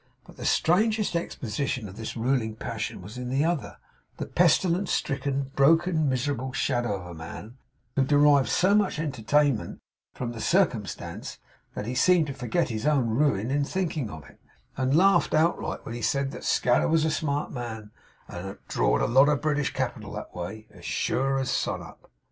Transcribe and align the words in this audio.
But 0.25 0.37
the 0.37 0.45
strangest 0.47 1.15
exposition 1.15 1.87
of 1.87 1.95
this 1.95 2.17
ruling 2.17 2.55
passion 2.55 3.03
was 3.03 3.19
in 3.19 3.29
the 3.29 3.45
other 3.45 3.77
the 4.17 4.25
pestilence 4.25 4.91
stricken, 4.91 5.51
broken, 5.55 6.09
miserable 6.09 6.53
shadow 6.53 6.95
of 6.95 7.05
a 7.05 7.13
man 7.13 7.59
who 7.95 8.03
derived 8.03 8.49
so 8.49 8.73
much 8.73 8.97
entertainment 8.97 9.77
from 10.15 10.31
the 10.31 10.41
circumstance 10.41 11.37
that 11.75 11.85
he 11.85 11.93
seemed 11.93 12.25
to 12.25 12.33
forget 12.33 12.69
his 12.69 12.87
own 12.87 13.09
ruin 13.09 13.51
in 13.51 13.63
thinking 13.63 14.09
of 14.09 14.27
it, 14.27 14.39
and 14.75 14.97
laughed 14.97 15.35
outright 15.35 15.85
when 15.85 15.93
he 15.93 16.01
said 16.01 16.31
'that 16.31 16.43
Scadder 16.45 16.87
was 16.89 17.05
a 17.05 17.11
smart 17.11 17.51
man, 17.51 17.91
and 18.27 18.47
had 18.47 18.67
draw'd 18.67 19.01
a 19.01 19.05
lot 19.05 19.29
of 19.29 19.39
British 19.39 19.71
capital 19.71 20.13
that 20.13 20.33
way, 20.33 20.65
as 20.71 20.83
sure 20.83 21.37
as 21.37 21.51
sun 21.51 21.83
up. 21.83 22.09